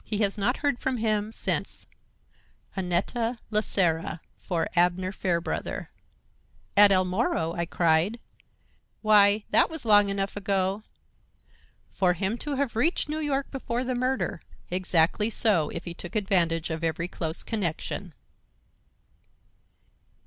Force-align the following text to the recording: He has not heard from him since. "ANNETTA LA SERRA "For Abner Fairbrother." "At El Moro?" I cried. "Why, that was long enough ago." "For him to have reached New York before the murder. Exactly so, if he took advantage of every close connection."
He 0.03 0.17
has 0.23 0.35
not 0.35 0.57
heard 0.57 0.79
from 0.79 0.97
him 0.97 1.31
since. 1.31 1.85
"ANNETTA 2.75 3.37
LA 3.51 3.61
SERRA 3.61 4.19
"For 4.35 4.67
Abner 4.75 5.11
Fairbrother." 5.11 5.91
"At 6.75 6.91
El 6.91 7.05
Moro?" 7.05 7.53
I 7.53 7.67
cried. 7.67 8.19
"Why, 9.03 9.43
that 9.51 9.69
was 9.69 9.85
long 9.85 10.09
enough 10.09 10.35
ago." 10.35 10.81
"For 11.91 12.13
him 12.13 12.39
to 12.39 12.55
have 12.55 12.75
reached 12.75 13.09
New 13.09 13.19
York 13.19 13.51
before 13.51 13.83
the 13.83 13.93
murder. 13.93 14.41
Exactly 14.71 15.29
so, 15.29 15.69
if 15.69 15.85
he 15.85 15.93
took 15.93 16.15
advantage 16.15 16.71
of 16.71 16.83
every 16.83 17.07
close 17.07 17.43
connection." 17.43 18.15